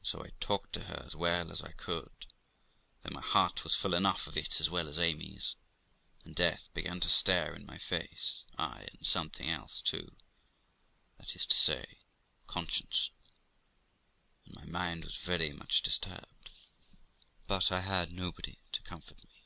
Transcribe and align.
And 0.00 0.06
so 0.08 0.24
I 0.24 0.30
talked 0.40 0.72
to 0.72 0.82
her 0.86 1.04
as 1.06 1.14
well 1.14 1.52
as 1.52 1.62
I 1.62 1.70
could, 1.70 2.26
though 3.04 3.14
my 3.14 3.20
heart 3.20 3.62
was 3.62 3.76
full 3.76 3.94
enough 3.94 4.26
of 4.26 4.36
it, 4.36 4.58
as 4.60 4.68
well 4.70 4.88
as 4.88 4.98
Amy's; 4.98 5.54
and 6.24 6.34
death 6.34 6.68
began 6.74 6.98
to 6.98 7.08
stare 7.08 7.54
in 7.54 7.64
my 7.64 7.78
face; 7.78 8.44
ay, 8.58 8.88
and 8.92 9.06
something 9.06 9.48
else 9.48 9.80
too 9.80 10.16
that 11.18 11.36
is 11.36 11.46
to 11.46 11.56
say, 11.56 12.00
conscience, 12.48 13.12
and 14.46 14.56
my 14.56 14.64
mind 14.64 15.04
was 15.04 15.14
very 15.16 15.52
much 15.52 15.80
disturbed; 15.80 16.50
but 17.46 17.70
I 17.70 17.82
had 17.82 18.10
nobody 18.10 18.58
to 18.72 18.82
comfort 18.82 19.22
me. 19.22 19.44